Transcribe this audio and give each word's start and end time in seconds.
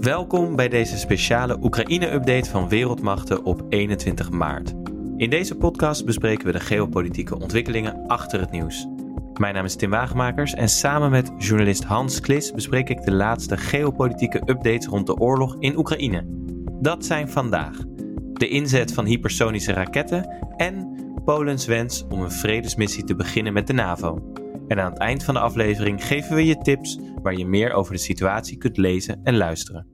Welkom 0.00 0.56
bij 0.56 0.68
deze 0.68 0.98
speciale 0.98 1.58
Oekraïne-update 1.62 2.50
van 2.50 2.68
Wereldmachten 2.68 3.44
op 3.44 3.64
21 3.68 4.30
maart. 4.30 4.74
In 5.16 5.30
deze 5.30 5.56
podcast 5.56 6.04
bespreken 6.04 6.46
we 6.46 6.52
de 6.52 6.60
geopolitieke 6.60 7.38
ontwikkelingen 7.38 8.06
achter 8.06 8.40
het 8.40 8.50
nieuws. 8.50 8.86
Mijn 9.34 9.54
naam 9.54 9.64
is 9.64 9.76
Tim 9.76 9.90
Wagemakers 9.90 10.54
en 10.54 10.68
samen 10.68 11.10
met 11.10 11.32
journalist 11.38 11.84
Hans 11.84 12.20
Klis 12.20 12.52
bespreek 12.52 12.88
ik 12.88 13.02
de 13.02 13.12
laatste 13.12 13.56
geopolitieke 13.56 14.42
updates 14.46 14.86
rond 14.86 15.06
de 15.06 15.16
oorlog 15.16 15.56
in 15.58 15.76
Oekraïne. 15.76 16.24
Dat 16.80 17.04
zijn 17.04 17.28
vandaag 17.28 17.76
de 18.32 18.48
inzet 18.48 18.94
van 18.94 19.04
hypersonische 19.04 19.72
raketten 19.72 20.36
en 20.56 20.94
Polens 21.24 21.66
wens 21.66 22.04
om 22.08 22.20
een 22.20 22.32
vredesmissie 22.32 23.04
te 23.04 23.14
beginnen 23.14 23.52
met 23.52 23.66
de 23.66 23.72
NAVO. 23.72 24.32
En 24.68 24.80
aan 24.80 24.90
het 24.90 25.00
eind 25.00 25.24
van 25.24 25.34
de 25.34 25.40
aflevering 25.40 26.06
geven 26.06 26.34
we 26.34 26.46
je 26.46 26.58
tips 26.58 26.98
waar 27.22 27.36
je 27.36 27.46
meer 27.46 27.72
over 27.72 27.92
de 27.92 27.98
situatie 27.98 28.58
kunt 28.58 28.76
lezen 28.76 29.20
en 29.24 29.36
luisteren. 29.36 29.86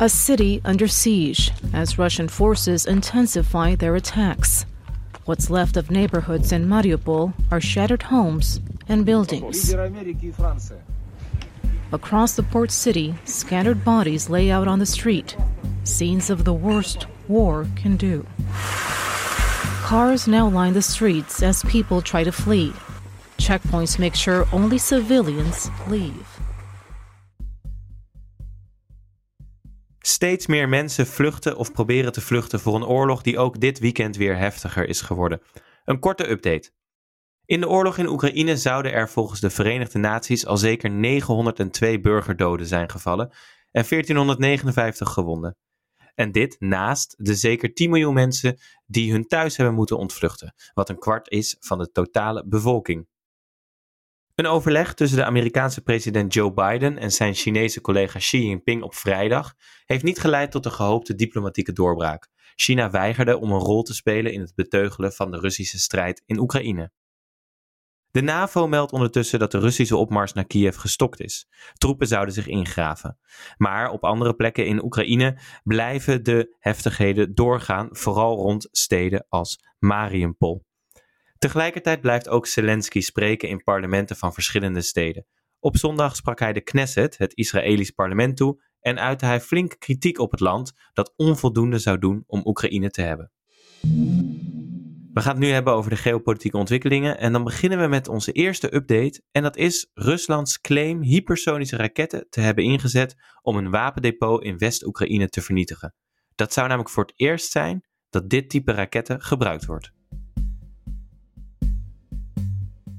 A 0.00 0.08
city 0.08 0.60
under 0.64 0.88
siege 0.88 1.52
as 1.72 1.96
Russian 1.96 2.28
forces 2.28 2.86
intensify 2.86 3.76
their 3.76 3.94
attacks. 3.94 4.64
What's 5.24 5.48
left 5.48 5.76
of 5.76 5.90
neighborhoods 5.90 6.50
in 6.50 6.66
Mariupol 6.66 7.32
are 7.50 7.60
shattered 7.60 8.02
homes 8.02 8.60
and 8.88 9.04
buildings. 9.04 9.72
Across 11.92 12.34
the 12.34 12.42
port 12.42 12.72
city, 12.72 13.14
scattered 13.24 13.84
bodies 13.84 14.28
lay 14.28 14.50
out 14.50 14.66
on 14.66 14.78
the 14.78 14.86
street, 14.86 15.36
scenes 15.84 16.30
of 16.30 16.44
the 16.44 16.52
worst 16.52 17.06
war 17.28 17.66
can 17.76 17.96
do. 17.96 18.26
Cars 19.82 20.26
now 20.26 20.48
line 20.48 20.72
the 20.72 20.80
streets 20.80 21.42
as 21.42 21.64
people 21.64 22.02
try 22.02 22.22
to 22.24 22.30
flee. 22.30 22.72
Checkpoints 23.36 23.98
make 23.98 24.16
sure 24.16 24.46
only 24.52 24.78
civilians 24.78 25.68
leave. 25.88 26.40
Steeds 29.98 30.46
meer 30.46 30.68
mensen 30.68 31.06
vluchten 31.06 31.56
of 31.56 31.72
proberen 31.72 32.12
te 32.12 32.20
vluchten 32.20 32.60
voor 32.60 32.74
een 32.74 32.84
oorlog 32.84 33.22
die 33.22 33.38
ook 33.38 33.60
dit 33.60 33.78
weekend 33.78 34.16
weer 34.16 34.36
heftiger 34.36 34.88
is 34.88 35.00
geworden. 35.00 35.40
Een 35.84 35.98
korte 35.98 36.30
update. 36.30 36.70
In 37.44 37.60
de 37.60 37.68
oorlog 37.68 37.98
in 37.98 38.08
Oekraïne 38.08 38.56
zouden 38.56 38.92
er 38.92 39.08
volgens 39.08 39.40
de 39.40 39.50
Verenigde 39.50 39.98
Naties 39.98 40.46
al 40.46 40.56
zeker 40.56 40.90
902 40.90 42.00
burgerdoden 42.00 42.66
zijn 42.66 42.90
gevallen 42.90 43.26
en 43.70 43.84
1459 43.88 45.12
gewonden. 45.12 45.56
En 46.14 46.32
dit 46.32 46.56
naast 46.58 47.14
de 47.18 47.34
zeker 47.34 47.74
10 47.74 47.90
miljoen 47.90 48.14
mensen 48.14 48.58
die 48.86 49.12
hun 49.12 49.26
thuis 49.26 49.56
hebben 49.56 49.74
moeten 49.74 49.98
ontvluchten, 49.98 50.54
wat 50.74 50.88
een 50.88 50.98
kwart 50.98 51.30
is 51.30 51.56
van 51.60 51.78
de 51.78 51.90
totale 51.90 52.44
bevolking. 52.46 53.06
Een 54.34 54.46
overleg 54.46 54.94
tussen 54.94 55.18
de 55.18 55.24
Amerikaanse 55.24 55.82
president 55.82 56.34
Joe 56.34 56.52
Biden 56.52 56.98
en 56.98 57.10
zijn 57.12 57.34
Chinese 57.34 57.80
collega 57.80 58.18
Xi 58.18 58.46
Jinping 58.46 58.82
op 58.82 58.94
vrijdag 58.94 59.54
heeft 59.84 60.04
niet 60.04 60.20
geleid 60.20 60.50
tot 60.50 60.62
de 60.62 60.70
gehoopte 60.70 61.14
diplomatieke 61.14 61.72
doorbraak. 61.72 62.28
China 62.54 62.90
weigerde 62.90 63.38
om 63.38 63.52
een 63.52 63.58
rol 63.58 63.82
te 63.82 63.94
spelen 63.94 64.32
in 64.32 64.40
het 64.40 64.54
beteugelen 64.54 65.12
van 65.12 65.30
de 65.30 65.38
Russische 65.38 65.78
strijd 65.78 66.22
in 66.26 66.38
Oekraïne. 66.38 66.92
De 68.12 68.22
NAVO 68.22 68.68
meldt 68.68 68.92
ondertussen 68.92 69.38
dat 69.38 69.50
de 69.50 69.58
Russische 69.58 69.96
opmars 69.96 70.32
naar 70.32 70.46
Kiev 70.46 70.76
gestokt 70.76 71.20
is. 71.20 71.48
Troepen 71.72 72.06
zouden 72.06 72.34
zich 72.34 72.46
ingraven. 72.46 73.18
Maar 73.56 73.90
op 73.90 74.04
andere 74.04 74.34
plekken 74.34 74.66
in 74.66 74.84
Oekraïne 74.84 75.38
blijven 75.64 76.24
de 76.24 76.56
heftigheden 76.58 77.34
doorgaan, 77.34 77.88
vooral 77.90 78.36
rond 78.36 78.68
steden 78.70 79.26
als 79.28 79.64
Mariupol. 79.78 80.64
Tegelijkertijd 81.38 82.00
blijft 82.00 82.28
ook 82.28 82.46
Zelensky 82.46 83.00
spreken 83.00 83.48
in 83.48 83.62
parlementen 83.62 84.16
van 84.16 84.32
verschillende 84.32 84.82
steden. 84.82 85.26
Op 85.58 85.76
zondag 85.76 86.16
sprak 86.16 86.38
hij 86.38 86.52
de 86.52 86.60
Knesset, 86.60 87.18
het 87.18 87.34
Israëlisch 87.34 87.90
parlement, 87.90 88.36
toe 88.36 88.62
en 88.80 88.98
uitte 88.98 89.26
hij 89.26 89.40
flink 89.40 89.76
kritiek 89.78 90.18
op 90.18 90.30
het 90.30 90.40
land 90.40 90.72
dat 90.92 91.12
onvoldoende 91.16 91.78
zou 91.78 91.98
doen 91.98 92.24
om 92.26 92.40
Oekraïne 92.44 92.90
te 92.90 93.02
hebben. 93.02 93.32
We 95.12 95.20
gaan 95.20 95.32
het 95.32 95.42
nu 95.42 95.50
hebben 95.50 95.72
over 95.72 95.90
de 95.90 95.96
geopolitieke 95.96 96.56
ontwikkelingen 96.56 97.18
en 97.18 97.32
dan 97.32 97.44
beginnen 97.44 97.80
we 97.80 97.86
met 97.86 98.08
onze 98.08 98.32
eerste 98.32 98.74
update 98.74 99.22
en 99.30 99.42
dat 99.42 99.56
is 99.56 99.90
Ruslands 99.94 100.60
claim 100.60 101.02
hypersonische 101.02 101.76
raketten 101.76 102.26
te 102.30 102.40
hebben 102.40 102.64
ingezet 102.64 103.16
om 103.42 103.56
een 103.56 103.70
wapendepot 103.70 104.42
in 104.42 104.58
West-Oekraïne 104.58 105.28
te 105.28 105.40
vernietigen. 105.40 105.94
Dat 106.34 106.52
zou 106.52 106.66
namelijk 106.66 106.92
voor 106.92 107.04
het 107.04 107.12
eerst 107.16 107.50
zijn 107.50 107.84
dat 108.10 108.30
dit 108.30 108.50
type 108.50 108.72
raketten 108.72 109.22
gebruikt 109.22 109.64
wordt. 109.64 109.92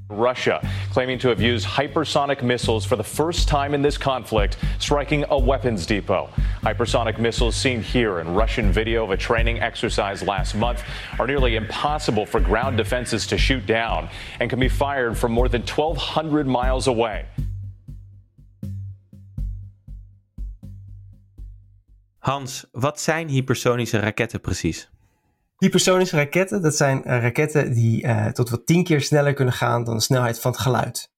Russia, 0.07 0.61
claiming 0.93 1.17
to 1.17 1.27
have 1.27 1.41
used 1.41 1.65
hypersonic 1.65 2.43
missiles 2.43 2.85
for 2.85 2.95
the 2.95 3.03
first 3.03 3.47
time 3.47 3.73
in 3.73 3.81
this 3.81 3.97
conflict, 3.97 4.57
striking 4.77 5.25
a 5.31 5.37
weapons 5.37 5.87
depot. 5.87 6.29
Hypersonic 6.61 7.17
missiles 7.17 7.55
seen 7.55 7.81
here 7.81 8.19
in 8.19 8.35
Russian 8.35 8.71
video 8.71 9.03
of 9.03 9.09
a 9.09 9.17
training 9.17 9.59
exercise 9.59 10.21
last 10.21 10.53
month 10.53 10.83
are 11.17 11.25
nearly 11.25 11.55
impossible 11.55 12.27
for 12.27 12.39
ground 12.39 12.77
defenses 12.77 13.25
to 13.25 13.39
shoot 13.39 13.65
down 13.65 14.07
and 14.39 14.51
can 14.51 14.59
be 14.59 14.69
fired 14.69 15.17
from 15.17 15.31
more 15.31 15.49
than 15.49 15.61
1,200 15.61 16.45
miles 16.45 16.85
away. 16.85 17.25
Hans, 22.19 22.65
wat 22.71 22.99
zijn 22.99 23.29
hypersonische 23.29 23.99
raketten 23.99 24.41
precies? 24.41 24.89
Hypersonische 25.63 26.15
raketten, 26.15 26.61
dat 26.61 26.75
zijn 26.75 26.97
uh, 26.97 27.21
raketten 27.21 27.73
die 27.73 28.05
uh, 28.05 28.25
tot 28.25 28.49
wat 28.49 28.65
tien 28.65 28.83
keer 28.83 29.01
sneller 29.01 29.33
kunnen 29.33 29.53
gaan 29.53 29.83
dan 29.83 29.95
de 29.95 30.01
snelheid 30.01 30.39
van 30.39 30.51
het 30.51 30.59
geluid. 30.59 31.11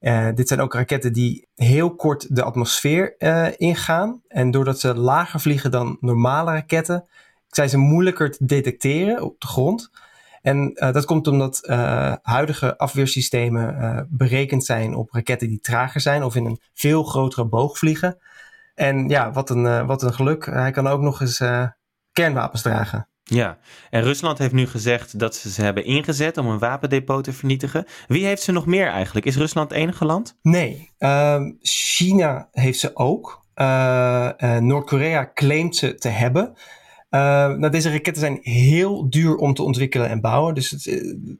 Uh, 0.00 0.28
dit 0.34 0.48
zijn 0.48 0.60
ook 0.60 0.74
raketten 0.74 1.12
die 1.12 1.48
heel 1.54 1.94
kort 1.94 2.36
de 2.36 2.42
atmosfeer 2.42 3.14
ingaan. 3.58 4.22
En 4.28 4.50
doordat 4.50 4.80
ze 4.80 4.94
lager 4.94 5.40
vliegen 5.40 5.70
dan 5.70 5.96
normale 6.00 6.50
raketten, 6.50 7.08
zijn 7.46 7.68
ze 7.68 7.76
moeilijker 7.76 8.30
te 8.30 8.44
detecteren 8.44 9.22
op 9.22 9.40
de 9.40 9.46
grond. 9.46 9.90
En 10.42 10.74
dat 10.74 11.04
komt 11.04 11.26
omdat 11.26 11.66
huidige 12.22 12.78
afweersystemen 12.78 14.06
berekend 14.10 14.64
zijn 14.64 14.94
op 14.94 15.10
raketten 15.12 15.48
die 15.48 15.60
trager 15.60 16.00
zijn 16.00 16.22
of 16.22 16.36
in 16.36 16.44
een 16.44 16.60
veel 16.74 17.04
grotere 17.04 17.44
boog 17.44 17.78
vliegen. 17.78 18.18
En 18.74 19.08
ja, 19.08 19.32
wat 19.32 19.50
een, 19.50 19.86
wat 19.86 20.02
een 20.02 20.14
geluk. 20.14 20.46
Hij 20.46 20.70
kan 20.70 20.86
ook 20.86 21.00
nog 21.00 21.20
eens 21.20 21.42
kernwapens 22.12 22.62
dragen. 22.62 23.08
Ja, 23.30 23.58
en 23.90 24.02
Rusland 24.02 24.38
heeft 24.38 24.52
nu 24.52 24.66
gezegd 24.66 25.18
dat 25.18 25.34
ze 25.34 25.50
ze 25.50 25.62
hebben 25.62 25.84
ingezet 25.84 26.36
om 26.36 26.46
een 26.46 26.58
wapendepot 26.58 27.24
te 27.24 27.32
vernietigen. 27.32 27.84
Wie 28.06 28.24
heeft 28.24 28.42
ze 28.42 28.52
nog 28.52 28.66
meer 28.66 28.86
eigenlijk? 28.86 29.26
Is 29.26 29.36
Rusland 29.36 29.70
het 29.70 29.78
enige 29.78 30.04
land? 30.04 30.38
Nee, 30.42 30.90
uh, 30.98 31.40
China 31.62 32.48
heeft 32.52 32.78
ze 32.78 32.96
ook. 32.96 33.44
Uh, 33.54 34.30
uh, 34.38 34.56
Noord-Korea 34.56 35.30
claimt 35.34 35.76
ze 35.76 35.94
te 35.94 36.08
hebben. 36.08 36.46
Uh, 36.48 37.20
nou, 37.46 37.70
deze 37.70 37.90
raketten 37.90 38.22
zijn 38.22 38.38
heel 38.42 39.10
duur 39.10 39.36
om 39.36 39.54
te 39.54 39.62
ontwikkelen 39.62 40.08
en 40.08 40.20
bouwen. 40.20 40.54
Dus 40.54 40.70
het, 40.70 40.84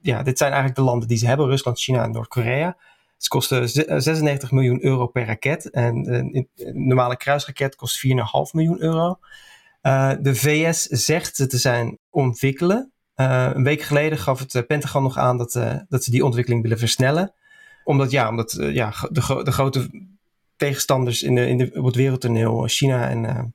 ja, 0.02 0.22
dit 0.22 0.38
zijn 0.38 0.50
eigenlijk 0.50 0.80
de 0.80 0.86
landen 0.86 1.08
die 1.08 1.18
ze 1.18 1.26
hebben: 1.26 1.46
Rusland, 1.46 1.80
China 1.80 2.02
en 2.02 2.10
Noord-Korea. 2.10 2.76
Ze 3.16 3.28
kosten 3.28 3.68
96 3.68 4.50
miljoen 4.50 4.84
euro 4.84 5.06
per 5.06 5.26
raket. 5.26 5.70
En 5.70 6.14
een 6.14 6.48
normale 6.86 7.16
kruisraket 7.16 7.76
kost 7.76 8.06
4,5 8.06 8.12
miljoen 8.52 8.82
euro. 8.82 9.18
Uh, 9.82 10.12
de 10.20 10.34
VS 10.34 10.82
zegt 10.82 11.36
ze 11.36 11.46
te 11.46 11.58
zijn 11.58 11.98
ontwikkelen. 12.10 12.92
Uh, 13.16 13.50
een 13.54 13.64
week 13.64 13.82
geleden 13.82 14.18
gaf 14.18 14.38
het 14.38 14.66
Pentagon 14.66 15.02
nog 15.02 15.16
aan 15.16 15.38
dat, 15.38 15.52
dat 15.88 16.04
ze 16.04 16.10
die 16.10 16.24
ontwikkeling 16.24 16.62
willen 16.62 16.78
versnellen. 16.78 17.34
Omdat, 17.84 18.10
ja, 18.10 18.28
omdat 18.28 18.56
ja, 18.58 18.94
de, 19.10 19.40
de 19.42 19.52
grote 19.52 20.08
tegenstanders 20.56 21.22
in 21.22 21.38
in 21.38 21.78
op 21.78 21.84
het 21.84 21.94
wereldtoneel, 21.94 22.64
China 22.66 23.08
en 23.08 23.54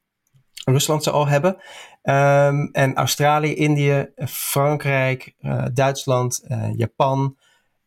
Rusland 0.65 1.03
ze 1.03 1.11
al 1.11 1.27
hebben. 1.27 1.51
Um, 2.03 2.69
en 2.71 2.95
Australië, 2.95 3.55
Indië, 3.55 4.09
Frankrijk, 4.27 5.35
Duitsland, 5.73 6.45
Japan, 6.75 7.37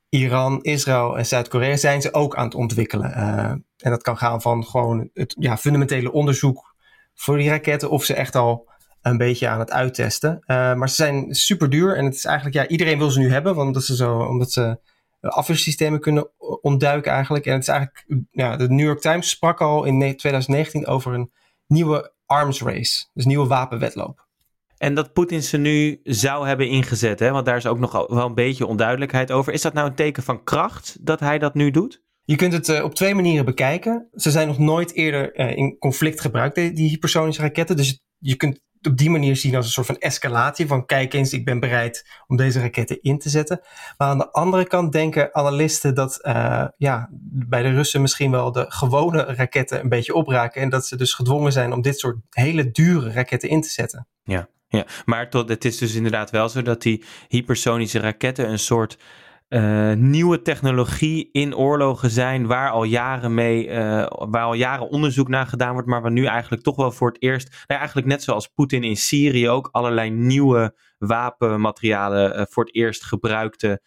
Iran, 0.08 0.62
Israël 0.62 1.18
en 1.18 1.26
Zuid-Korea 1.26 1.76
zijn 1.76 2.02
ze 2.02 2.12
ook 2.12 2.36
aan 2.36 2.44
het 2.44 2.54
ontwikkelen. 2.54 3.12
en 3.76 3.90
dat 3.90 4.02
kan 4.02 4.16
gaan 4.16 4.42
van 4.42 4.64
gewoon 4.64 5.10
het 5.14 5.36
ja, 5.38 5.56
fundamentele 5.56 6.12
onderzoek 6.12 6.67
voor 7.20 7.36
die 7.36 7.48
raketten 7.48 7.90
of 7.90 8.04
ze 8.04 8.14
echt 8.14 8.34
al 8.34 8.70
een 9.02 9.16
beetje 9.16 9.48
aan 9.48 9.58
het 9.58 9.70
uittesten. 9.70 10.38
Uh, 10.46 10.74
maar 10.74 10.88
ze 10.88 10.94
zijn 10.94 11.34
super 11.34 11.70
duur 11.70 11.96
en 11.96 12.04
het 12.04 12.14
is 12.14 12.24
eigenlijk, 12.24 12.56
ja, 12.56 12.66
iedereen 12.66 12.98
wil 12.98 13.10
ze 13.10 13.18
nu 13.18 13.30
hebben, 13.30 13.54
want 13.54 13.74
dat 13.74 13.84
ze 13.84 13.96
zo, 13.96 14.18
omdat 14.18 14.52
ze 14.52 14.78
afweersystemen 15.20 16.00
kunnen 16.00 16.30
ontduiken 16.60 17.12
eigenlijk. 17.12 17.46
En 17.46 17.52
het 17.52 17.62
is 17.62 17.68
eigenlijk, 17.68 18.24
ja, 18.30 18.56
de 18.56 18.68
New 18.68 18.86
York 18.86 19.00
Times 19.00 19.30
sprak 19.30 19.60
al 19.60 19.84
in 19.84 19.98
2019 19.98 20.86
over 20.86 21.14
een 21.14 21.32
nieuwe 21.66 22.12
arms 22.26 22.62
race, 22.62 23.06
dus 23.14 23.24
nieuwe 23.24 23.46
wapenwedloop. 23.46 24.26
En 24.76 24.94
dat 24.94 25.12
Poetin 25.12 25.42
ze 25.42 25.56
nu 25.56 26.00
zou 26.02 26.46
hebben 26.46 26.68
ingezet, 26.68 27.18
hè? 27.18 27.30
want 27.30 27.46
daar 27.46 27.56
is 27.56 27.66
ook 27.66 27.78
nog 27.78 27.92
wel 27.92 28.26
een 28.26 28.34
beetje 28.34 28.66
onduidelijkheid 28.66 29.32
over. 29.32 29.52
Is 29.52 29.62
dat 29.62 29.72
nou 29.72 29.88
een 29.88 29.94
teken 29.94 30.22
van 30.22 30.44
kracht 30.44 30.96
dat 31.00 31.20
hij 31.20 31.38
dat 31.38 31.54
nu 31.54 31.70
doet? 31.70 32.02
Je 32.28 32.36
kunt 32.36 32.52
het 32.52 32.68
uh, 32.68 32.84
op 32.84 32.94
twee 32.94 33.14
manieren 33.14 33.44
bekijken. 33.44 34.08
Ze 34.14 34.30
zijn 34.30 34.46
nog 34.46 34.58
nooit 34.58 34.94
eerder 34.94 35.38
uh, 35.40 35.56
in 35.56 35.78
conflict 35.78 36.20
gebruikt, 36.20 36.54
die, 36.54 36.88
hypersonische 36.88 37.42
raketten. 37.42 37.76
Dus 37.76 38.02
je 38.18 38.36
kunt 38.36 38.60
op 38.82 38.96
die 38.96 39.10
manier 39.10 39.36
zien 39.36 39.56
als 39.56 39.64
een 39.64 39.72
soort 39.72 39.86
van 39.86 39.98
escalatie. 39.98 40.66
Van 40.66 40.86
kijk 40.86 41.14
eens, 41.14 41.32
ik 41.32 41.44
ben 41.44 41.60
bereid 41.60 42.06
om 42.26 42.36
deze 42.36 42.60
raketten 42.60 43.02
in 43.02 43.18
te 43.18 43.28
zetten. 43.28 43.60
Maar 43.96 44.08
aan 44.08 44.18
de 44.18 44.32
andere 44.32 44.66
kant 44.66 44.92
denken 44.92 45.34
analisten 45.34 45.94
dat 45.94 46.18
uh, 46.22 46.64
ja, 46.76 47.08
bij 47.48 47.62
de 47.62 47.70
Russen 47.70 48.00
misschien 48.00 48.30
wel 48.30 48.52
de 48.52 48.64
gewone 48.68 49.22
raketten 49.22 49.80
een 49.80 49.88
beetje 49.88 50.14
opraken. 50.14 50.62
En 50.62 50.68
dat 50.68 50.86
ze 50.86 50.96
dus 50.96 51.14
gedwongen 51.14 51.52
zijn 51.52 51.72
om 51.72 51.82
dit 51.82 51.98
soort 51.98 52.16
hele 52.30 52.70
dure 52.70 53.12
raketten 53.12 53.48
in 53.48 53.60
te 53.60 53.70
zetten. 53.70 54.06
Ja, 54.22 54.48
ja. 54.68 54.86
maar 55.04 55.30
tot, 55.30 55.48
het 55.48 55.64
is 55.64 55.78
dus 55.78 55.94
inderdaad 55.94 56.30
wel 56.30 56.48
zo 56.48 56.62
dat 56.62 56.82
die 56.82 57.04
hypersonische 57.28 57.98
raketten 57.98 58.50
een 58.50 58.58
soort 58.58 58.98
uh, 59.48 59.92
nieuwe 59.92 60.42
technologie 60.42 61.28
in 61.32 61.56
oorlogen 61.56 62.10
zijn 62.10 62.46
waar 62.46 62.70
al 62.70 62.84
jaren 62.84 63.34
mee, 63.34 63.68
uh, 63.68 63.74
waar 64.08 64.44
al 64.44 64.54
jaren 64.54 64.88
onderzoek 64.88 65.28
naar 65.28 65.46
gedaan 65.46 65.72
wordt, 65.72 65.88
maar 65.88 66.02
waar 66.02 66.10
nu 66.10 66.24
eigenlijk 66.24 66.62
toch 66.62 66.76
wel 66.76 66.92
voor 66.92 67.08
het 67.08 67.22
eerst, 67.22 67.64
nou 67.66 67.78
eigenlijk 67.80 68.08
net 68.08 68.22
zoals 68.22 68.48
Poetin 68.48 68.84
in 68.84 68.96
Syrië 68.96 69.48
ook 69.48 69.68
allerlei 69.72 70.10
nieuwe 70.10 70.74
wapenmaterialen 70.98 72.38
uh, 72.38 72.42
voor 72.48 72.64
het 72.64 72.74
eerst 72.74 73.04
gebruikte 73.04 73.82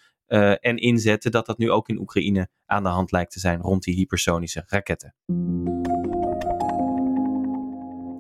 en 0.59 0.77
inzette, 0.77 1.29
dat 1.29 1.45
dat 1.45 1.57
nu 1.57 1.71
ook 1.71 1.89
in 1.89 1.99
Oekraïne 1.99 2.49
aan 2.65 2.83
de 2.83 2.89
hand 2.89 3.11
lijkt 3.11 3.31
te 3.31 3.39
zijn 3.39 3.61
rond 3.61 3.83
die 3.83 3.95
hypersonische 3.95 4.63
raketten. 4.67 5.15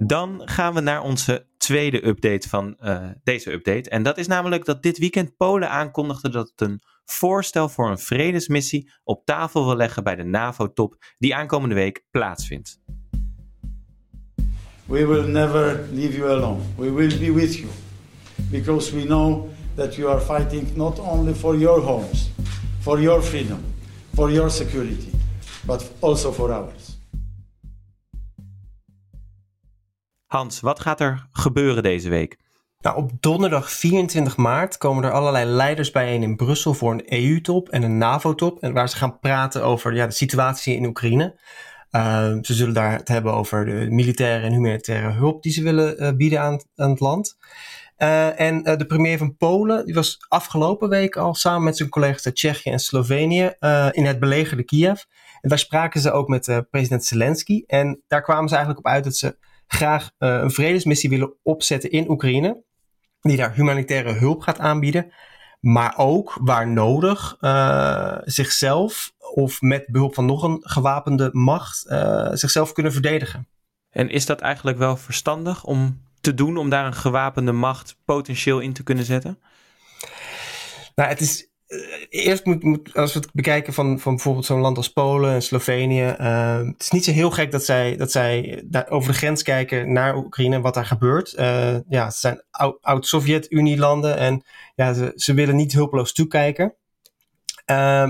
Dan 0.03 0.41
gaan 0.45 0.73
we 0.73 0.79
naar 0.79 1.01
onze 1.01 1.45
tweede 1.57 2.05
update 2.05 2.49
van 2.49 2.77
deze 3.23 3.51
update. 3.51 3.89
En 3.89 4.03
dat 4.03 4.17
is 4.17 4.27
namelijk 4.27 4.65
dat 4.65 4.83
dit 4.83 4.97
weekend 4.97 5.37
Polen 5.37 5.69
aankondigde 5.69 6.29
dat 6.29 6.51
het 6.55 6.69
een 6.69 6.81
voorstel 7.05 7.69
voor 7.69 7.89
een 7.89 7.99
vredesmissie 7.99 8.91
op 9.03 9.25
tafel 9.25 9.65
wil 9.65 9.75
leggen 9.75 10.03
bij 10.03 10.15
de 10.15 10.23
NAVO-top 10.23 10.95
die 11.17 11.35
aankomende 11.35 11.75
week 11.75 12.05
plaatsvindt. 12.11 12.79
We 14.85 15.05
will 15.07 15.27
never 15.27 15.87
leave 15.91 16.17
you 16.17 16.29
alone. 16.29 16.61
We 16.77 16.91
will 16.91 17.19
be 17.19 17.33
with 17.33 17.55
you 17.55 17.69
because 18.49 18.95
we 18.95 19.03
know 19.03 19.49
that 19.75 19.95
you 19.95 20.09
are 20.09 20.21
fighting 20.21 20.75
not 20.75 20.99
only 20.99 21.33
for 21.33 21.57
your 21.57 21.81
homes, 21.81 22.31
for 22.79 23.01
your 23.01 23.21
freedom, 23.23 23.59
for 24.13 24.31
your 24.31 24.49
security, 24.49 25.11
but 25.65 25.91
also 25.99 26.31
for 26.31 26.51
ours. 26.51 26.90
Hans, 30.31 30.59
wat 30.59 30.79
gaat 30.79 30.99
er 30.99 31.27
gebeuren 31.31 31.83
deze 31.83 32.09
week? 32.09 32.37
Nou, 32.79 32.97
op 32.97 33.11
donderdag 33.19 33.71
24 33.71 34.37
maart 34.37 34.77
komen 34.77 35.03
er 35.03 35.11
allerlei 35.11 35.45
leiders 35.45 35.91
bijeen 35.91 36.23
in 36.23 36.35
Brussel 36.35 36.73
voor 36.73 36.91
een 36.91 37.03
EU-top 37.05 37.69
en 37.69 37.83
een 37.83 37.97
NAVO-top. 37.97 38.59
En 38.59 38.73
waar 38.73 38.89
ze 38.89 38.95
gaan 38.95 39.19
praten 39.19 39.63
over 39.63 39.93
ja, 39.93 40.05
de 40.05 40.13
situatie 40.13 40.75
in 40.75 40.85
Oekraïne. 40.85 41.39
Uh, 41.91 42.01
ze 42.41 42.53
zullen 42.53 42.73
daar 42.73 42.91
het 42.91 43.07
hebben 43.07 43.33
over 43.33 43.65
de 43.65 43.87
militaire 43.89 44.45
en 44.45 44.51
humanitaire 44.51 45.11
hulp 45.11 45.43
die 45.43 45.51
ze 45.51 45.63
willen 45.63 46.03
uh, 46.03 46.11
bieden 46.11 46.41
aan, 46.41 46.61
aan, 46.75 46.89
het 46.89 46.99
land. 46.99 47.37
Uh, 47.97 48.39
en 48.39 48.63
de 48.63 48.85
premier 48.85 49.17
van 49.17 49.37
Polen, 49.37 49.85
die 49.85 49.95
was 49.95 50.25
afgelopen 50.27 50.89
week 50.89 51.15
al 51.15 51.33
samen 51.35 51.63
met 51.63 51.77
zijn 51.77 51.89
collega's 51.89 52.25
uit 52.25 52.35
Tsjechië 52.35 52.69
en 52.69 52.79
Slovenië 52.79 53.53
in 53.91 54.05
het 54.05 54.19
belegerde 54.19 54.63
Kiev. 54.63 55.01
En 55.41 55.49
daar 55.49 55.59
spraken 55.59 56.01
ze 56.01 56.11
ook 56.11 56.27
met 56.27 56.63
president 56.69 57.05
Zelensky. 57.05 57.63
En 57.67 58.01
daar 58.07 58.21
kwamen 58.21 58.49
ze 58.49 58.55
eigenlijk 58.55 58.85
op 58.85 58.93
uit 58.93 59.03
dat 59.03 59.15
ze 59.15 59.37
graag 59.71 60.11
een 60.17 60.51
vredesmissie 60.51 61.09
willen 61.09 61.33
opzetten 61.43 61.91
in 61.91 62.09
Oekraïne 62.09 62.63
die 63.21 63.37
daar 63.37 63.53
humanitaire 63.53 64.13
hulp 64.13 64.41
gaat 64.41 64.59
aanbieden. 64.59 65.11
Maar 65.59 65.93
ook 65.97 66.37
waar 66.41 66.67
nodig 66.67 67.37
uh, 67.41 68.17
zichzelf 68.23 69.13
of 69.33 69.61
met 69.61 69.85
behulp 69.87 70.13
van 70.13 70.25
nog 70.25 70.43
een 70.43 70.59
gewapende 70.61 71.29
macht 71.31 71.85
uh, 71.87 72.29
zichzelf 72.31 72.71
kunnen 72.71 72.91
verdedigen. 72.91 73.47
En 73.89 74.09
is 74.09 74.25
dat 74.25 74.41
eigenlijk 74.41 74.77
wel 74.77 74.97
verstandig 74.97 75.63
om 75.63 76.01
te 76.21 76.33
doen, 76.33 76.57
om 76.57 76.69
daar 76.69 76.85
een 76.85 76.93
gewapende 76.93 77.51
macht 77.51 77.97
potentieel 78.05 78.59
in 78.59 78.73
te 78.73 78.83
kunnen 78.83 79.05
zetten? 79.05 79.39
Nou, 80.95 81.09
het 81.09 81.21
is 81.21 81.43
eh, 81.43 81.50
eerst 82.09 82.45
moet, 82.45 82.63
moet, 82.63 82.95
als 82.95 83.13
we 83.13 83.19
het 83.19 83.29
bekijken 83.33 83.73
van, 83.73 83.99
van 83.99 84.15
bijvoorbeeld 84.15 84.45
zo'n 84.45 84.59
land 84.59 84.77
als 84.77 84.91
Polen 84.91 85.33
en 85.33 85.41
Slovenië. 85.41 86.15
Uh, 86.19 86.57
het 86.57 86.81
is 86.81 86.91
niet 86.91 87.05
zo 87.05 87.11
heel 87.11 87.31
gek 87.31 87.51
dat 87.51 87.63
zij, 87.63 87.95
dat 87.95 88.11
zij 88.11 88.63
daar 88.65 88.89
over 88.89 89.11
de 89.11 89.17
grens 89.17 89.43
kijken 89.43 89.93
naar 89.93 90.15
Oekraïne 90.15 90.55
en 90.55 90.61
wat 90.61 90.73
daar 90.73 90.85
gebeurt. 90.85 91.33
Uh, 91.39 91.75
ja, 91.89 92.09
ze 92.09 92.19
zijn 92.19 92.43
oud-Sovjet-Unie-landen 92.81 94.17
en 94.17 94.43
ja, 94.75 94.93
ze, 94.93 95.11
ze 95.15 95.33
willen 95.33 95.55
niet 95.55 95.73
hulpeloos 95.73 96.13
toekijken. 96.13 96.75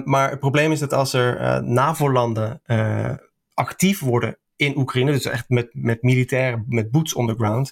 Maar 0.03 0.29
het 0.29 0.39
probleem 0.39 0.71
is 0.71 0.79
dat 0.79 0.93
als 0.93 1.13
er 1.13 1.63
NAVO-landen 1.63 2.61
actief 3.53 3.99
worden 3.99 4.37
in 4.61 4.77
Oekraïne, 4.77 5.11
dus 5.11 5.25
echt 5.25 5.49
met, 5.49 5.69
met 5.71 6.01
militairen, 6.01 6.65
met 6.67 6.91
boots 6.91 7.13
on 7.13 7.27
the 7.27 7.35
ground, 7.35 7.71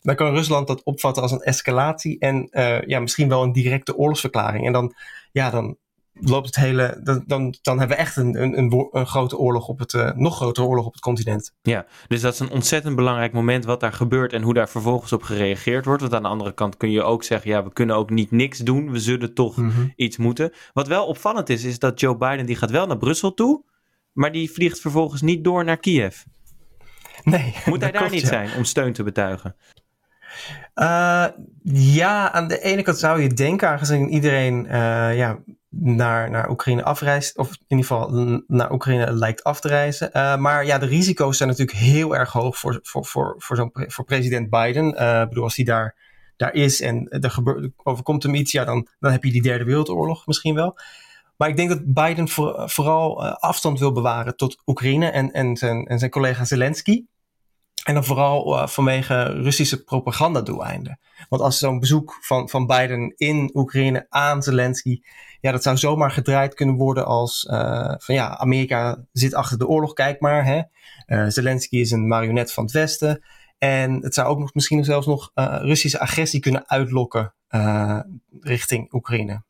dan 0.00 0.14
kan 0.14 0.34
Rusland 0.34 0.66
dat 0.66 0.82
opvatten 0.82 1.22
als 1.22 1.32
een 1.32 1.42
escalatie 1.42 2.18
en 2.18 2.48
uh, 2.50 2.82
ja, 2.82 3.00
misschien 3.00 3.28
wel 3.28 3.42
een 3.42 3.52
directe 3.52 3.96
oorlogsverklaring. 3.96 4.66
En 4.66 4.72
dan, 4.72 4.94
ja, 5.32 5.50
dan 5.50 5.76
loopt 6.20 6.46
het 6.46 6.56
hele. 6.56 7.00
Dan, 7.02 7.24
dan, 7.26 7.54
dan 7.62 7.78
hebben 7.78 7.96
we 7.96 8.02
echt 8.02 8.16
een, 8.16 8.42
een, 8.42 8.58
een, 8.58 8.88
een 8.92 9.06
grote 9.06 9.38
oorlog 9.38 9.68
op 9.68 9.78
het. 9.78 9.92
Uh, 9.92 10.12
nog 10.14 10.36
grotere 10.36 10.66
oorlog 10.66 10.86
op 10.86 10.92
het 10.92 11.02
continent. 11.02 11.54
Ja, 11.62 11.86
dus 12.08 12.20
dat 12.20 12.32
is 12.32 12.40
een 12.40 12.50
ontzettend 12.50 12.96
belangrijk 12.96 13.32
moment 13.32 13.64
wat 13.64 13.80
daar 13.80 13.92
gebeurt 13.92 14.32
en 14.32 14.42
hoe 14.42 14.54
daar 14.54 14.68
vervolgens 14.68 15.12
op 15.12 15.22
gereageerd 15.22 15.84
wordt. 15.84 16.00
Want 16.00 16.14
aan 16.14 16.22
de 16.22 16.28
andere 16.28 16.52
kant 16.52 16.76
kun 16.76 16.90
je 16.90 17.02
ook 17.02 17.24
zeggen: 17.24 17.50
ja, 17.50 17.64
we 17.64 17.72
kunnen 17.72 17.96
ook 17.96 18.10
niet 18.10 18.30
niks 18.30 18.58
doen. 18.58 18.90
We 18.90 19.00
zullen 19.00 19.34
toch 19.34 19.56
mm 19.56 19.70
-hmm. 19.70 19.92
iets 19.96 20.16
moeten. 20.16 20.52
Wat 20.72 20.86
wel 20.86 21.06
opvallend 21.06 21.48
is, 21.48 21.64
is 21.64 21.78
dat 21.78 22.00
Joe 22.00 22.16
Biden 22.16 22.46
die 22.46 22.56
gaat 22.56 22.70
wel 22.70 22.86
naar 22.86 22.98
Brussel 22.98 23.34
toe, 23.34 23.64
maar 24.18 24.32
die 24.32 24.50
vliegt 24.50 24.80
vervolgens 24.80 25.22
niet 25.22 25.44
door 25.44 25.64
naar 25.64 25.76
Kiev. 25.76 26.22
Nee, 27.24 27.54
Moet 27.66 27.80
hij 27.80 27.90
daar 27.90 28.00
klopt, 28.00 28.12
niet 28.12 28.20
ja. 28.20 28.28
zijn 28.28 28.50
om 28.56 28.64
steun 28.64 28.92
te 28.92 29.02
betuigen? 29.02 29.56
Uh, 30.74 31.26
ja, 31.72 32.32
aan 32.32 32.48
de 32.48 32.60
ene 32.60 32.82
kant 32.82 32.98
zou 32.98 33.20
je 33.20 33.32
denken, 33.32 33.68
aangezien 33.68 34.08
iedereen 34.08 34.64
uh, 34.64 35.16
ja, 35.16 35.38
naar, 35.68 36.30
naar 36.30 36.50
Oekraïne 36.50 36.82
afreist, 36.82 37.38
of 37.38 37.48
in 37.50 37.58
ieder 37.66 37.86
geval 37.86 38.10
naar 38.46 38.72
Oekraïne 38.72 39.12
lijkt 39.12 39.44
af 39.44 39.60
te 39.60 39.68
reizen. 39.68 40.10
Uh, 40.12 40.36
maar 40.36 40.66
ja, 40.66 40.78
de 40.78 40.86
risico's 40.86 41.36
zijn 41.36 41.48
natuurlijk 41.48 41.78
heel 41.78 42.16
erg 42.16 42.32
hoog 42.32 42.58
voor, 42.58 42.78
voor, 42.82 43.04
voor, 43.04 43.34
voor, 43.38 43.56
zo'n 43.56 43.70
voor 43.72 44.04
president 44.04 44.50
Biden. 44.50 44.88
Ik 45.22 45.28
bedoel, 45.28 45.44
als 45.44 45.56
hij 45.56 45.64
daar, 45.64 45.96
daar 46.36 46.54
is 46.54 46.80
en 46.80 47.08
er 47.08 47.30
gebeurt, 47.30 47.70
overkomt 47.76 48.22
hem 48.22 48.34
iets, 48.34 48.52
ja, 48.52 48.64
dan, 48.64 48.88
dan 49.00 49.12
heb 49.12 49.24
je 49.24 49.32
die 49.32 49.42
derde 49.42 49.64
wereldoorlog 49.64 50.26
misschien 50.26 50.54
wel. 50.54 50.78
Maar 51.38 51.48
ik 51.48 51.56
denk 51.56 51.68
dat 51.68 51.94
Biden 51.94 52.28
voor, 52.28 52.70
vooral 52.70 53.24
afstand 53.24 53.78
wil 53.78 53.92
bewaren 53.92 54.36
tot 54.36 54.62
Oekraïne 54.66 55.10
en, 55.10 55.32
en, 55.32 55.56
zijn, 55.56 55.86
en 55.86 55.98
zijn 55.98 56.10
collega 56.10 56.44
Zelensky. 56.44 57.04
En 57.84 57.94
dan 57.94 58.04
vooral 58.04 58.54
uh, 58.54 58.66
vanwege 58.66 59.22
Russische 59.22 59.84
propagandadoeleinden. 59.84 60.98
Want 61.28 61.42
als 61.42 61.58
zo'n 61.58 61.78
bezoek 61.80 62.18
van, 62.20 62.48
van 62.48 62.66
Biden 62.66 63.12
in 63.16 63.50
Oekraïne 63.54 64.06
aan 64.08 64.42
Zelensky, 64.42 65.00
ja, 65.40 65.52
dat 65.52 65.62
zou 65.62 65.76
zomaar 65.76 66.10
gedraaid 66.10 66.54
kunnen 66.54 66.74
worden 66.74 67.06
als 67.06 67.48
uh, 67.50 67.94
van 67.98 68.14
ja, 68.14 68.38
Amerika 68.38 69.04
zit 69.12 69.34
achter 69.34 69.58
de 69.58 69.66
oorlog, 69.66 69.92
kijk 69.92 70.20
maar. 70.20 70.44
Hè? 70.44 70.62
Zelensky 71.30 71.76
is 71.76 71.90
een 71.90 72.06
marionet 72.06 72.52
van 72.52 72.64
het 72.64 72.72
Westen. 72.72 73.24
En 73.58 74.02
het 74.02 74.14
zou 74.14 74.28
ook 74.28 74.38
nog, 74.38 74.54
misschien 74.54 74.84
zelfs 74.84 75.06
nog 75.06 75.30
Russische 75.34 76.00
agressie 76.00 76.40
kunnen 76.40 76.68
uitlokken 76.68 77.34
richting 78.40 78.92
Oekraïne. 78.92 79.42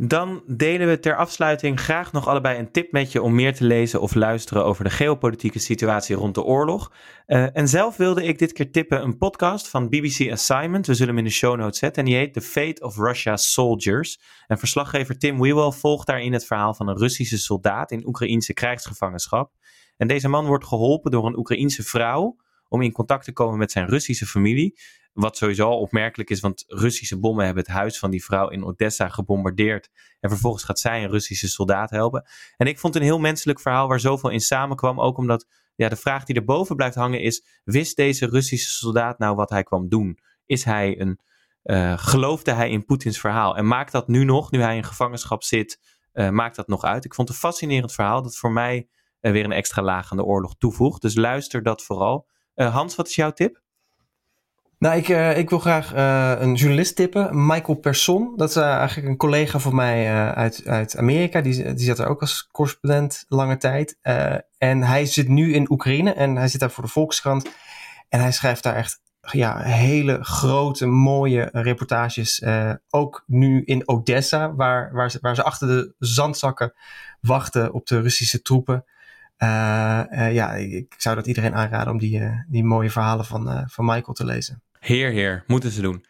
Dan 0.00 0.42
delen 0.46 0.88
we 0.88 0.98
ter 0.98 1.16
afsluiting 1.16 1.80
graag 1.80 2.12
nog 2.12 2.28
allebei 2.28 2.58
een 2.58 2.70
tip 2.70 2.92
met 2.92 3.12
je 3.12 3.22
om 3.22 3.34
meer 3.34 3.54
te 3.54 3.64
lezen 3.64 4.00
of 4.00 4.14
luisteren 4.14 4.64
over 4.64 4.84
de 4.84 4.90
geopolitieke 4.90 5.58
situatie 5.58 6.16
rond 6.16 6.34
de 6.34 6.42
oorlog. 6.42 6.92
Uh, 7.26 7.56
en 7.56 7.68
zelf 7.68 7.96
wilde 7.96 8.24
ik 8.24 8.38
dit 8.38 8.52
keer 8.52 8.70
tippen 8.70 9.02
een 9.02 9.18
podcast 9.18 9.68
van 9.68 9.88
BBC 9.88 10.30
Assignment. 10.30 10.86
We 10.86 10.94
zullen 10.94 11.08
hem 11.08 11.18
in 11.18 11.28
de 11.28 11.36
show 11.36 11.56
notes 11.56 11.78
zetten. 11.78 12.02
En 12.02 12.08
die 12.08 12.18
heet 12.18 12.32
The 12.32 12.40
Fate 12.40 12.82
of 12.82 12.96
Russia's 12.96 13.52
Soldiers. 13.52 14.20
En 14.46 14.58
verslaggever 14.58 15.18
Tim 15.18 15.40
Wewell 15.40 15.70
volgt 15.70 16.06
daarin 16.06 16.32
het 16.32 16.46
verhaal 16.46 16.74
van 16.74 16.88
een 16.88 16.98
Russische 16.98 17.38
soldaat 17.38 17.90
in 17.90 18.06
Oekraïnse 18.06 18.52
krijgsgevangenschap. 18.52 19.52
En 19.96 20.08
deze 20.08 20.28
man 20.28 20.46
wordt 20.46 20.66
geholpen 20.66 21.10
door 21.10 21.26
een 21.26 21.38
Oekraïense 21.38 21.82
vrouw 21.82 22.36
om 22.68 22.82
in 22.82 22.92
contact 22.92 23.24
te 23.24 23.32
komen 23.32 23.58
met 23.58 23.72
zijn 23.72 23.88
Russische 23.88 24.26
familie. 24.26 24.78
Wat 25.18 25.36
sowieso 25.36 25.70
opmerkelijk 25.70 26.30
is, 26.30 26.40
want 26.40 26.64
Russische 26.66 27.18
bommen 27.18 27.44
hebben 27.44 27.62
het 27.62 27.72
huis 27.72 27.98
van 27.98 28.10
die 28.10 28.24
vrouw 28.24 28.48
in 28.48 28.64
Odessa 28.64 29.08
gebombardeerd. 29.08 29.90
En 30.20 30.30
vervolgens 30.30 30.64
gaat 30.64 30.78
zij 30.78 31.04
een 31.04 31.10
Russische 31.10 31.48
soldaat 31.48 31.90
helpen. 31.90 32.26
En 32.56 32.66
ik 32.66 32.78
vond 32.78 32.96
een 32.96 33.02
heel 33.02 33.18
menselijk 33.18 33.60
verhaal 33.60 33.88
waar 33.88 34.00
zoveel 34.00 34.30
in 34.30 34.40
samenkwam. 34.40 35.00
Ook 35.00 35.18
omdat 35.18 35.46
ja, 35.74 35.88
de 35.88 35.96
vraag 35.96 36.24
die 36.24 36.36
erboven 36.36 36.76
blijft 36.76 36.94
hangen 36.94 37.20
is: 37.20 37.60
wist 37.64 37.96
deze 37.96 38.26
Russische 38.26 38.70
soldaat 38.70 39.18
nou 39.18 39.36
wat 39.36 39.50
hij 39.50 39.62
kwam 39.62 39.88
doen? 39.88 40.18
Is 40.46 40.64
hij 40.64 41.00
een. 41.00 41.20
Uh, 41.64 41.98
geloofde 41.98 42.52
hij 42.52 42.70
in 42.70 42.84
Poetins 42.84 43.20
verhaal? 43.20 43.56
En 43.56 43.66
maakt 43.66 43.92
dat 43.92 44.08
nu 44.08 44.24
nog, 44.24 44.50
nu 44.50 44.60
hij 44.60 44.76
in 44.76 44.84
gevangenschap 44.84 45.42
zit, 45.42 45.80
uh, 46.12 46.28
maakt 46.28 46.56
dat 46.56 46.68
nog 46.68 46.84
uit? 46.84 47.04
Ik 47.04 47.14
vond 47.14 47.28
het 47.28 47.36
een 47.36 47.42
fascinerend 47.42 47.92
verhaal 47.92 48.22
dat 48.22 48.36
voor 48.36 48.52
mij 48.52 48.88
uh, 49.20 49.32
weer 49.32 49.44
een 49.44 49.52
extra 49.52 49.82
laag 49.82 50.10
aan 50.10 50.16
de 50.16 50.24
oorlog 50.24 50.54
toevoegt. 50.58 51.02
Dus 51.02 51.14
luister 51.14 51.62
dat 51.62 51.82
vooral. 51.82 52.26
Hans, 52.54 52.96
wat 52.96 53.08
is 53.08 53.14
jouw 53.14 53.32
tip? 53.32 53.62
Nou, 54.78 54.96
ik, 54.96 55.08
uh, 55.08 55.38
ik 55.38 55.50
wil 55.50 55.58
graag 55.58 55.94
uh, 55.94 56.34
een 56.38 56.54
journalist 56.54 56.96
tippen, 56.96 57.46
Michael 57.46 57.78
Persson. 57.78 58.32
Dat 58.36 58.48
is 58.48 58.56
uh, 58.56 58.74
eigenlijk 58.76 59.08
een 59.08 59.16
collega 59.16 59.58
van 59.58 59.74
mij 59.74 60.12
uit, 60.34 60.62
uit 60.66 60.96
Amerika. 60.96 61.40
Die, 61.40 61.74
die 61.74 61.86
zat 61.86 61.98
er 61.98 62.06
ook 62.06 62.20
als 62.20 62.48
correspondent 62.52 63.24
lange 63.28 63.56
tijd. 63.56 63.98
en 64.58 64.82
hij 64.82 65.06
zit 65.06 65.28
nu 65.28 65.54
in 65.54 65.70
Oekraïne 65.70 66.12
en 66.12 66.36
hij 66.36 66.48
zit 66.48 66.60
daar 66.60 66.70
voor 66.70 66.84
de 66.84 66.90
Volkskrant. 66.90 67.50
En 68.08 68.20
hij 68.20 68.32
schrijft 68.32 68.62
daar 68.62 68.74
echt 68.74 69.00
ja, 69.20 69.58
hele 69.62 70.24
grote, 70.24 70.86
mooie 70.86 71.48
reportages. 71.52 72.44
Ook 72.88 73.24
nu 73.26 73.62
in 73.64 73.88
Odessa, 73.88 74.54
waar, 74.54 74.92
waar, 74.92 75.10
ze, 75.10 75.18
waar 75.20 75.34
ze 75.34 75.42
achter 75.42 75.68
de 75.68 75.94
zandzakken 75.98 76.72
wachten 77.20 77.72
op 77.72 77.86
de 77.86 78.00
Russische 78.00 78.42
troepen. 78.42 78.84
Ja, 79.38 80.54
ik 80.54 80.94
zou 80.96 81.16
dat 81.16 81.26
iedereen 81.26 81.54
aanraden 81.54 81.92
om 81.92 81.98
die, 81.98 82.44
die 82.48 82.64
mooie 82.64 82.90
verhalen 82.90 83.24
van, 83.24 83.64
van 83.68 83.84
Michael 83.84 84.12
te 84.12 84.24
lezen. 84.24 84.62
Heer, 84.88 85.10
heer, 85.10 85.44
moeten 85.46 85.70
ze 85.70 85.80
doen. 85.80 86.04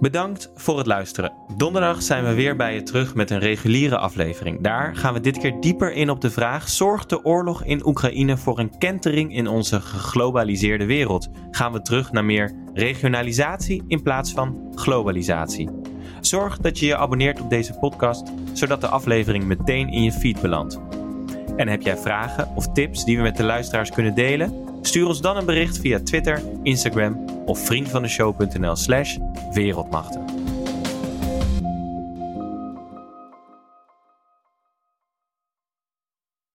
Bedankt 0.00 0.50
voor 0.54 0.78
het 0.78 0.86
luisteren. 0.86 1.32
Donderdag 1.56 2.02
zijn 2.02 2.24
we 2.24 2.34
weer 2.34 2.56
bij 2.56 2.74
je 2.74 2.82
terug 2.82 3.14
met 3.14 3.30
een 3.30 3.38
reguliere 3.38 3.98
aflevering. 3.98 4.60
Daar 4.60 4.96
gaan 4.96 5.14
we 5.14 5.20
dit 5.20 5.38
keer 5.38 5.60
dieper 5.60 5.92
in 5.92 6.10
op 6.10 6.20
de 6.20 6.30
vraag: 6.30 6.68
zorgt 6.68 7.08
de 7.08 7.24
oorlog 7.24 7.64
in 7.64 7.86
Oekraïne 7.86 8.36
voor 8.36 8.58
een 8.58 8.78
kentering 8.78 9.34
in 9.34 9.46
onze 9.46 9.80
geglobaliseerde 9.80 10.86
wereld? 10.86 11.28
Gaan 11.50 11.72
we 11.72 11.82
terug 11.82 12.12
naar 12.12 12.24
meer 12.24 12.52
regionalisatie 12.72 13.84
in 13.86 14.02
plaats 14.02 14.32
van 14.32 14.72
globalisatie? 14.74 15.70
Zorg 16.20 16.58
dat 16.58 16.78
je 16.78 16.86
je 16.86 16.96
abonneert 16.96 17.40
op 17.40 17.50
deze 17.50 17.78
podcast, 17.78 18.32
zodat 18.52 18.80
de 18.80 18.88
aflevering 18.88 19.44
meteen 19.44 19.88
in 19.88 20.02
je 20.02 20.12
feed 20.12 20.40
belandt. 20.40 20.80
En 21.56 21.68
heb 21.68 21.82
jij 21.82 21.96
vragen 21.96 22.48
of 22.54 22.72
tips 22.72 23.04
die 23.04 23.16
we 23.16 23.22
met 23.22 23.36
de 23.36 23.44
luisteraars 23.44 23.90
kunnen 23.90 24.14
delen? 24.14 24.73
Stuur 24.86 25.06
ons 25.06 25.20
dan 25.20 25.36
een 25.36 25.44
bericht 25.44 25.78
via 25.78 26.00
Twitter, 26.00 26.42
Instagram 26.62 27.24
of 27.46 27.58
vriendvandeshow.nl 27.66 28.76
slash 28.76 29.16
wereldmachten. 29.52 30.33